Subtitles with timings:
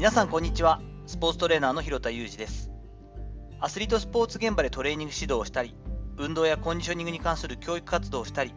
[0.00, 0.80] 皆さんこんにちは。
[1.06, 2.70] スポーツトレーナーの広田裕二です。
[3.60, 5.76] アスリートスポーツ現場でトレーニング指導をしたり
[6.16, 8.54] 運動やコンディショニングに関する教育活動をしたり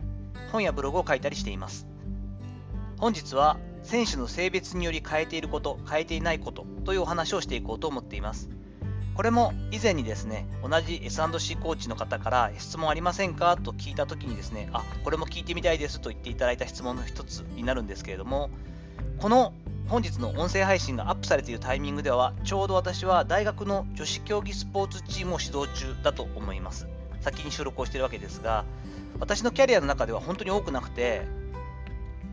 [0.53, 1.85] 本やブログを書いたりしています。
[2.97, 8.49] 本日は選手の性別により変えていること変えていないことというお話をしていこうと思っています。
[9.13, 13.57] これも以前にですね同じ S&C コーチの方から質問ありませんか？
[13.57, 18.49] と聞いた時にですねあこれも聞いてみたいですと言っていただいた質問の一つになるんですけれども
[19.17, 19.51] この
[19.87, 26.87] 本日の音声配信がアップされているタイミングでは、ちょうど私は大学の女子競技スポーツチームを指導中だと思います。
[27.21, 28.65] 先に収録をしているわけですが、
[29.19, 31.21] 私のキャリアの中では本当に多くなくて、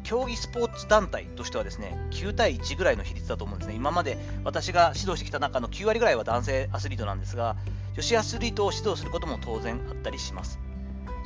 [0.03, 3.75] 競技スポーツ団体としてはですね、9対1ぐらいの比率だと思うんですね。
[3.75, 7.57] 今まで私が指導してきた中の9割ぐらいは男性アスリートなんですが、
[7.95, 10.59] 女子アスリートを指導することも当然あったりします。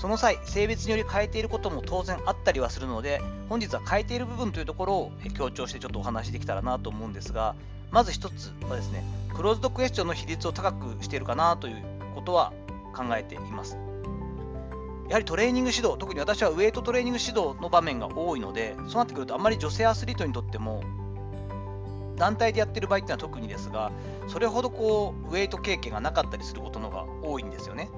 [0.04, 7.54] その際、性別により変えていることも当然あったりはするので、本日は変えている部分というところを強調してちょっとお話しできたらなと思うんですが、
[7.90, 9.02] まず1つはですね、
[9.34, 11.82] クローズドクエスチョンの比率を高くしているかなという
[12.14, 12.52] ことは
[12.94, 13.78] 考えています。
[15.08, 20.82] やはりトレーニング指導、特に私はウェイトトレーニング指導の場面が多いので、そうなってくるとあんまり女性アスリートにとっても
[22.16, 23.90] 団体でやってる場合っていうのは特にですが、
[24.28, 27.88] それほどこうウェイト経験がなかったりすることのが多いんですよね。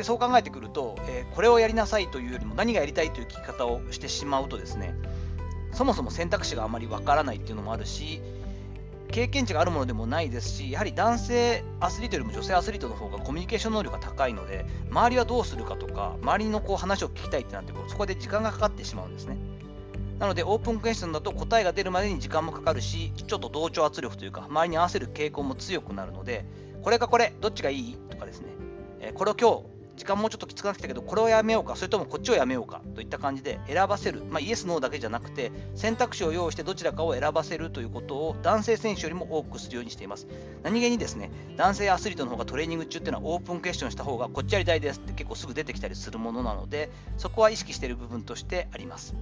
[0.00, 4.94] でそう考えてくると、えー、これをやりなさいというよりも何がやりたいという聞き方をしてしまうとですね
[5.72, 8.22] そもそも選択肢があまりわからないっていうのもあるし
[9.10, 19.36] 経験値があるものでもないですしやはり男性アスリートよりも女性アスリートの方がコミュニケーション能力が高いので周りはどうするかとか周りのこう話を聞きたいってなってそこで時間がかかってしまうんですね。
[20.18, 26.46] なのでオープンクエスチョンだと答えが出るまでに時間もかかるしちょっと同調圧力というか周りに合わせる傾向も強くなるので
[26.82, 27.96] これかこれどっちがいい？
[28.10, 28.48] とかですね。
[29.14, 29.69] これを今日
[30.00, 40.26] 時間もうちょっときつくなってきたけど、これをやめようか、それともこっちをやめようかといった感じで選ばせる、まあ、イエス、ノーだけじゃなくて、選択肢を用意してどちらかを選ばせるということを男性選手よりも多くするようにしています。
[40.62, 49.14] 何気にですね、男性アスリートの方がトレーニング中っていうのはオープンクエスチョンした方がこっちやりたいですって結構すぐ出てきたりするものなので、そこは意識している部分としてあります。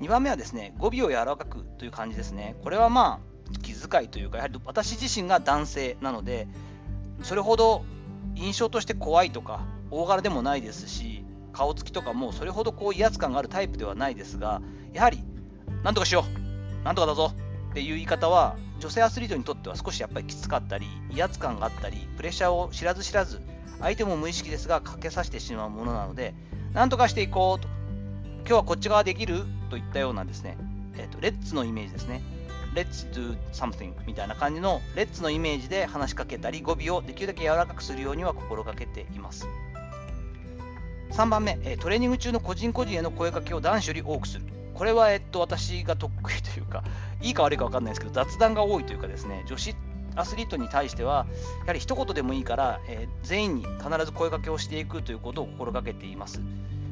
[0.00, 2.56] 2番目はですね、語尾を柔らかくという感じですね。
[2.64, 6.48] これはまあ、気遣いというか、やはり私自身が男性なので、
[7.22, 7.84] それほど
[8.34, 9.60] 印象として怖いとか
[9.90, 14.62] 大柄でもないですし顔つきとかもそれほどこう威圧感があるタイプではないですが
[14.92, 15.22] やはり
[15.82, 17.32] なんとかしようなんとかだぞ
[17.70, 23.40] っていう言い方は女性アスリートにとっては少しやっぱりきつかったり威圧感があったりプレッシャーを知らず知らず
[23.80, 26.34] 相手も無意識ですがかけさせてしまうものなので
[26.72, 27.68] なんとかしていこうと
[28.40, 30.56] 今日はこっち側できるといったようなですね、
[30.96, 32.22] えーと、レッツのイメージですね。
[32.74, 39.46] Let's do something みたいな感じの Let's のイメージで話しかけたり語尾をできるだけ柔らかくするようには心がけています。
[41.12, 44.44] 3番目、トレーニング中の個人個人への声かけを男子より多くする。
[44.74, 46.82] これは、えっと、私が得意というか、
[47.20, 49.76] いいか悪いか分かんないですけど、雑談が多いというかですね、女子
[50.16, 51.26] アスリートに対しては、
[51.60, 56.40] やはり一言でもいいから、えー、全員に必ず声かけをしていくということを心がけています。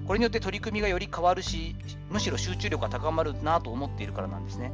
[0.06, 1.76] これによって取り組みがより変わるし、
[2.10, 4.72] むしろ集中力が高まるなと思っているからなんですね。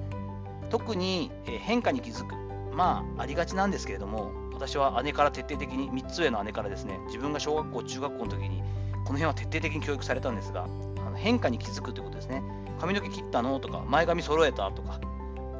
[0.71, 2.34] 特に、変化に気づく、
[2.75, 8.62] まあ、ありがちなんですけれども、私は姉から徹底的に、3つ上の姉からですね、自分が小学校、中学校の時に、
[9.04, 12.43] この辺は徹底的に教育されたんですが、あの変化に気づくということですね。
[12.81, 13.60] 髪の毛切ったの？
[13.60, 14.71] とか、前髪揃えた？
[14.72, 15.00] とか、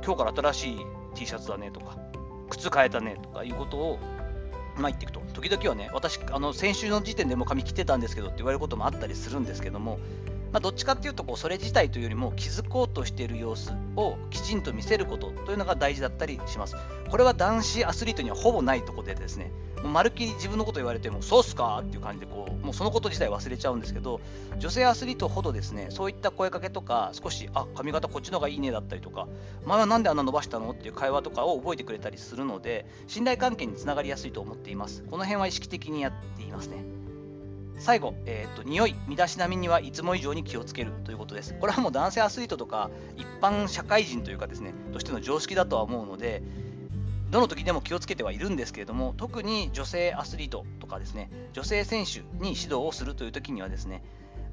[0.05, 1.71] 今日から新しい T シャツだね？
[1.71, 1.97] とか、
[2.51, 3.17] 靴変えたね？
[3.23, 3.99] とかいうことを、
[4.77, 5.21] まあ、言っていくと。
[5.33, 9.99] 時々はね、私、あの先週の時点でも髪切ってたんですけどって言われることもあったりするんですけども、
[10.53, 16.77] まあ、どっちかっていうとこうそれ自体というよりも気づこうとしている様子をきちんと見せることというのが大事だったりします。
[17.11, 19.53] これは男子アスリートにはほぼないところでですね、
[19.83, 24.21] もうまるっきり自分のこと言われても、そうっすかっていう感じでこう、もうそのこと自体忘れちゃうんですけど、
[24.59, 29.29] 女性アスリートほどですね、そういった声かけとか、少し、あ髪型こっちの方がいいねだったりとか、
[29.65, 35.03] 前はなんであんな伸ばしたのっていう会話とかを覚えてくれたりするので、信頼関係につながりやすいと思っています。
[35.05, 36.96] この辺は意識的にやっていますね。
[37.79, 41.55] 最後、えーと、匂い、身だしなみにはいつも以上に気をつけるということです。
[41.61, 46.43] これはもう男性アスリートとか一般社会人というかですね、としての常識だとは思うので、
[47.31, 54.03] どの時でも気をつけてはいるんですけれども、特に女性アスリートとかですね、女性選手に指導をするという時にはですね、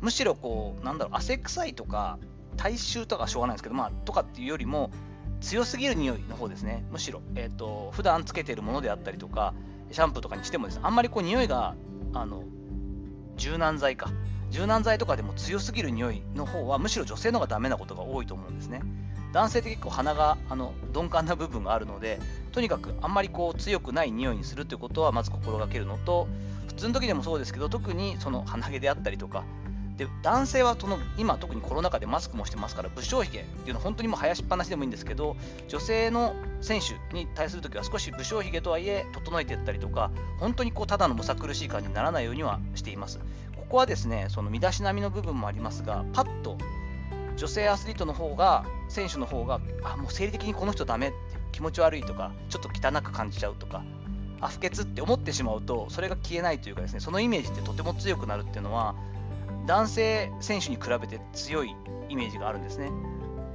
[0.01, 2.17] むしろこう、なんだろう、汗臭いとか、
[2.57, 4.91] 体臭とかしょうがないんですけど、まあ、とかっていうよりも、
[5.39, 9.53] 強すぎる匂いの方ですね、むしろ、えーと、普段つけているものであったりとか、
[9.91, 11.75] シャンプーとかにしてもですね、あんまりこう匂いが
[12.13, 12.43] あの
[13.37, 14.11] 柔軟剤か。
[14.51, 18.81] 柔軟剤とかでも強すぎる匂いの方はむしろ女性の方がダメなことが多いと思うんですね。
[19.33, 22.19] 男性って結構鼻があの鈍感な部分があるので
[22.51, 26.27] とにかくあんまりこう強くない匂いにするということはまず心がけるのと
[26.67, 29.43] 普通の時でもそうですけど特にその鼻毛であったりとか
[29.97, 35.35] で男性はその今特にコロナ禍でマスクもしてますから武将髭っていうのは本当にもう生やしっぱなしでもいいんですけど
[35.67, 43.19] 女性の選手に対するときは少し武将髭とはいえ整えていったりとか本当にこうただのむさ苦しい感じにならないようにはしています。
[43.55, 46.57] ここはですねその身だしなみの部分もありますがパッと
[47.37, 51.17] 女性アスリートの方が選手の方があもう生理的にこの人ダメって
[51.51, 53.83] 気持ち悪いとかちょっと汚く感じちゃうとか
[54.41, 58.95] あ不潔って思ってしまうとそれが消えないというかですねそのイメージってとても強くなるっていうのは
[59.65, 61.75] 男性選手に比べて強い
[62.09, 62.91] イメージがあるんですね。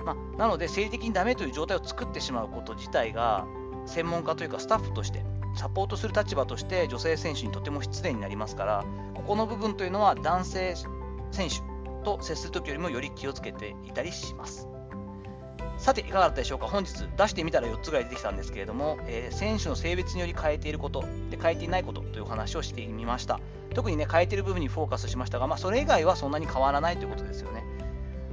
[0.04, 3.46] まあ、なので、生理的にダメという状態を作ってしまうこと自体が、
[3.86, 5.24] 専門家というかスタッフとして、
[5.54, 8.84] サポートする立場として女性選手にとても失礼になりますから、
[9.14, 10.74] ここの部分というのは男性
[11.30, 11.56] 選手
[12.04, 14.68] と接するときよりもより気をつけていたりします。
[15.78, 16.66] さて、いかがだったでしょうか？
[16.66, 23.38] 本日出してみたら4つぐらい出てきたんですけれども、えー、選手の性別により変えていること、で変えていないことという話をしてみました。
[23.74, 27.62] 特にね、変えている部分にフォーカスしましたが、まあ、それ以外はそんなに変わらないということですよね。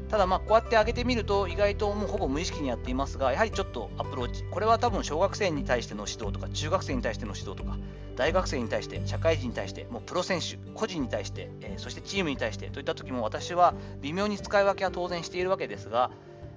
[0.09, 7.77] ただ、ま、こうやって上げてみると、意外ともうほぼ無意識にやっていますが、やはりちょっとアプローチ、これは多分小学生に対しての指導とか、中学生に対しての指導とか、
[8.15, 16.11] 大学生に対して、社会人に対して、もうプロ選手、個人に対して、えー、そしてチームに対してといった時も、私は微妙に使い分けは当然しているわけですが、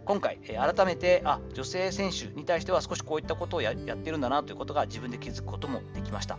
[0.08, 6.38] 今回、えー、改めてあ女性選手に対しては少しこういったことをやってるんだなということが自分で気づくこともできました。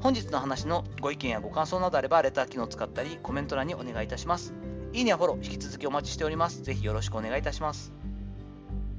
[0.00, 4.52] 本日の話のご意見やご感想などあれば、レター機能を使ったり、コメント欄にお願いいたします。
[4.92, 6.64] いいねやフォロー、引き続きお待ちしております。
[6.64, 7.92] ぜひよろしくお願いいたします。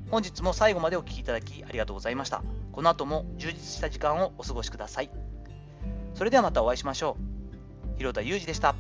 [0.10, 2.42] 本日も最後までお聴きいただきありがとうございました。
[2.72, 5.10] この後も充実した時間をお過ごしください。
[6.16, 7.18] それではまたお会いしましょ
[7.96, 7.98] う。
[7.98, 8.76] 広田裕二でした。